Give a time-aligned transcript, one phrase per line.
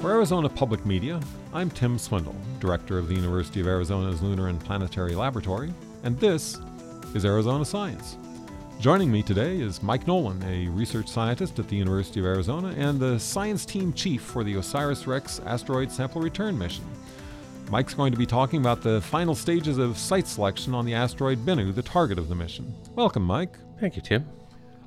[0.00, 1.20] For Arizona Public Media,
[1.52, 5.74] I'm Tim Swindle, Director of the University of Arizona's Lunar and Planetary Laboratory,
[6.04, 6.56] and this
[7.14, 8.16] is Arizona Science.
[8.78, 13.00] Joining me today is Mike Nolan, a research scientist at the University of Arizona and
[13.00, 16.84] the science team chief for the OSIRIS REx asteroid sample return mission.
[17.68, 21.44] Mike's going to be talking about the final stages of site selection on the asteroid
[21.44, 22.72] Bennu, the target of the mission.
[22.94, 23.56] Welcome, Mike.
[23.80, 24.24] Thank you, Tim.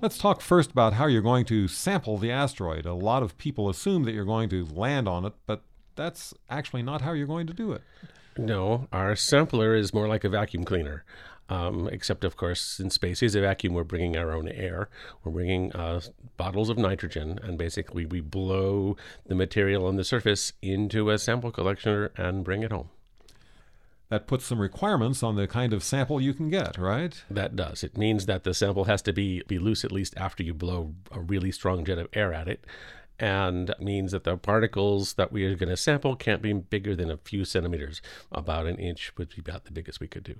[0.02, 2.88] Let's talk first about how you're going to sample the asteroid.
[2.88, 5.62] A lot of people assume that you're going to land on it, but
[5.96, 7.84] that's actually not how you're going to do it.
[8.36, 11.06] No, our sampler is more like a vacuum cleaner.
[11.50, 14.90] Um, except, of course, in space is a vacuum, we're bringing our own air.
[15.24, 16.02] We're bringing uh,
[16.36, 18.98] bottles of nitrogen, and basically we blow
[19.28, 22.90] the material on the surface into a sample collector and bring it home.
[24.12, 27.24] That puts some requirements on the kind of sample you can get, right?
[27.32, 27.82] That does.
[27.82, 30.96] It means that the sample has to be, be loose at least after you blow
[31.12, 32.66] a really strong jet of air at it.
[33.20, 37.10] And means that the particles that we are going to sample can't be bigger than
[37.10, 38.02] a few centimeters.
[38.34, 40.36] About an inch would be about the biggest we could do.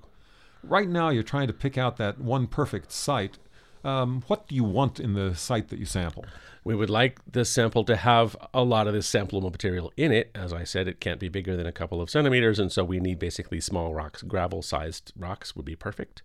[0.62, 3.38] Right now, you're trying to pick out that one perfect site.
[3.84, 6.24] Um, what do you want in the site that you sample?
[6.64, 10.30] We would like the sample to have a lot of this sampleable material in it.
[10.34, 13.00] As I said, it can't be bigger than a couple of centimeters, and so we
[13.00, 14.22] need basically small rocks.
[14.22, 16.22] Gravel sized rocks would be perfect.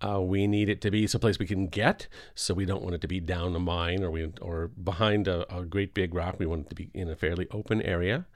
[0.00, 3.00] Uh, we need it to be someplace we can get, so we don't want it
[3.00, 6.36] to be down a mine or we or behind a, a great big rock.
[6.38, 8.26] We want it to be in a fairly open area.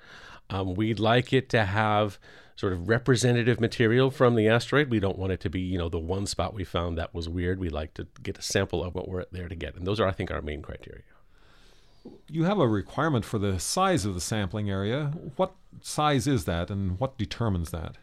[0.48, 2.18] Um, we'd like it to have
[2.60, 4.90] sort of representative material from the asteroid.
[4.90, 7.26] We don't want it to be, you know, the one spot we found that was
[7.26, 7.58] weird.
[7.58, 10.06] We like to get a sample of what we're there to get, and those are,
[10.06, 11.04] I think, our main criteria.
[12.28, 15.12] You have a requirement for the size of the sampling area.
[15.36, 17.96] What size is that, and what determines that?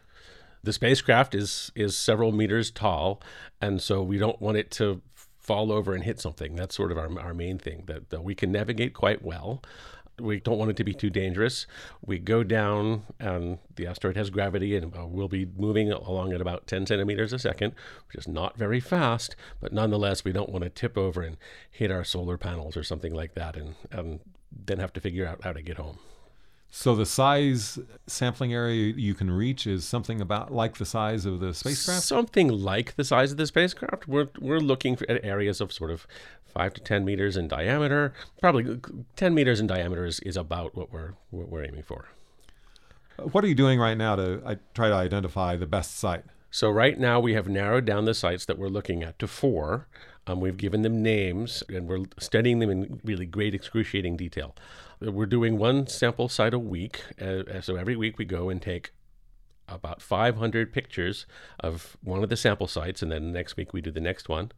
[0.64, 3.22] The spacecraft is is several meters tall,
[3.60, 5.02] and so we don't want it to
[5.38, 6.56] fall over and hit something.
[6.56, 9.62] That's sort of our, our main thing that, that we can navigate quite well
[10.20, 11.66] we don't want it to be too dangerous.
[12.04, 16.40] We go down, and the asteroid has gravity, and uh, we'll be moving along at
[16.40, 17.74] about 10 centimeters a second,
[18.08, 21.36] which is not very fast, but nonetheless, we don't want to tip over and
[21.70, 24.20] hit our solar panels or something like that, and, and
[24.50, 25.98] then have to figure out how to get home.
[26.70, 31.40] So the size sampling area you can reach is something about like the size of
[31.40, 32.02] the spacecraft.
[32.02, 34.06] Something like the size of the spacecraft.
[34.06, 36.06] We're we're looking for, at areas of sort of
[36.44, 38.12] five to ten meters in diameter.
[38.40, 38.80] Probably
[39.16, 42.08] ten meters in diameter is, is about what we're what we're aiming for.
[43.16, 46.24] What are you doing right now to I, try to identify the best site?
[46.50, 49.88] So right now we have narrowed down the sites that we're looking at to four.
[50.26, 54.54] Um, we've given them names and we're studying them in really great, excruciating detail.
[55.00, 57.02] We're doing one sample site a week.
[57.20, 58.92] Uh, so every week we go and take
[59.68, 61.26] about 500 pictures
[61.60, 64.50] of one of the sample sites, and then next week we do the next one.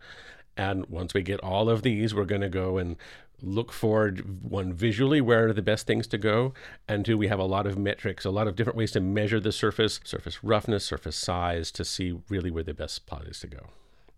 [0.56, 2.96] And once we get all of these, we're going to go and
[3.42, 6.52] look for one visually where are the best things to go
[6.86, 9.40] and two we have a lot of metrics a lot of different ways to measure
[9.40, 13.46] the surface surface roughness surface size to see really where the best spot is to
[13.46, 13.68] go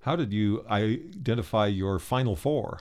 [0.00, 2.80] how did you identify your final four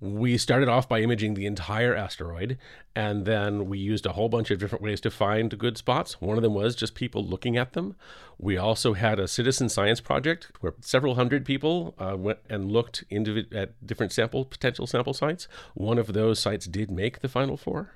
[0.00, 2.56] we started off by imaging the entire asteroid,
[2.96, 6.20] and then we used a whole bunch of different ways to find good spots.
[6.20, 7.96] One of them was just people looking at them.
[8.38, 13.04] We also had a citizen science project where several hundred people uh, went and looked
[13.10, 15.48] at different sample potential sample sites.
[15.74, 17.94] One of those sites did make the final four.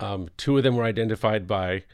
[0.00, 1.84] Um, two of them were identified by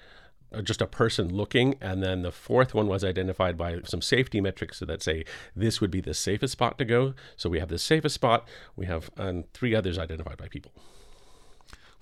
[0.63, 1.77] just a person looking.
[1.81, 5.25] And then the fourth one was identified by some safety metrics that say
[5.55, 7.15] this would be the safest spot to go.
[7.37, 8.49] So we have the safest spot.
[8.77, 10.73] We have and three others identified by people.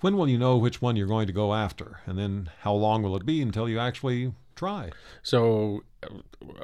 [0.01, 1.99] When will you know which one you're going to go after?
[2.05, 4.91] And then how long will it be until you actually try?
[5.23, 6.07] So uh,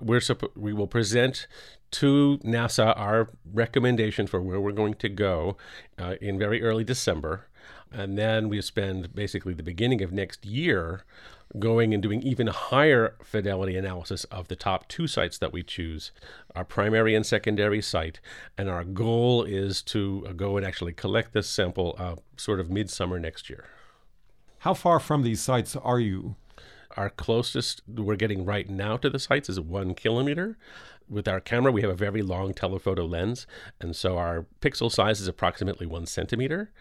[0.01, 0.21] we're
[0.55, 1.47] we will present
[1.91, 5.57] to NASA our recommendation for where we're going to go
[5.99, 7.47] uh, in very early December.
[7.91, 11.05] And then we spend basically the beginning of next year
[11.59, 16.11] going and doing even higher fidelity analysis of the top two sites that we choose,
[16.55, 18.19] our primary and secondary site.
[18.57, 23.19] And our goal is to go and actually collect this sample uh, sort of midsummer
[23.19, 23.65] next year.
[24.59, 26.35] How far from these sites are you?
[26.97, 30.57] Our closest we're getting right now to the sites is one kilometer
[31.09, 33.45] with our camera, we have a very long telephoto lens,
[33.79, 36.71] and so our pixel size is approximately one centimeter.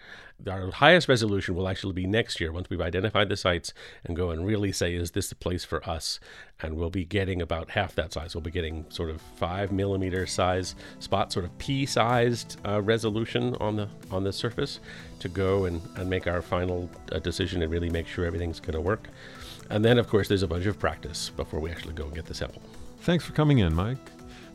[0.50, 3.72] Our highest resolution will actually be next year once we've identified the sites
[4.02, 6.18] and go and really say, is this the place for us?
[6.60, 8.34] And we'll be getting about half that size.
[8.34, 13.76] We'll be getting sort of five millimeter size spot, sort of pea-sized uh, resolution on
[13.76, 14.80] the on the surface
[15.20, 18.74] to go and, and make our final uh, decision and really make sure everything's going
[18.74, 19.08] to work.
[19.70, 22.26] And then, of course, there's a bunch of practice before we actually go and get
[22.26, 22.62] the sample.
[23.04, 23.98] Thanks for coming in, Mike.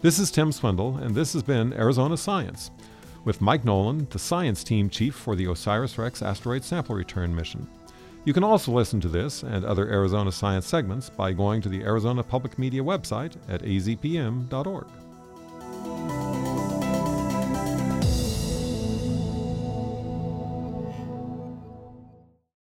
[0.01, 2.71] This is Tim Swindle, and this has been Arizona Science
[3.23, 7.67] with Mike Nolan, the science team chief for the OSIRIS REx asteroid sample return mission.
[8.25, 11.83] You can also listen to this and other Arizona Science segments by going to the
[11.83, 14.87] Arizona Public Media website at azpm.org.